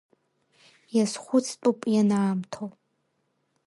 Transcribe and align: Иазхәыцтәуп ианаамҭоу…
Иазхәыцтәуп 0.95 1.79
ианаамҭоу… 1.95 2.69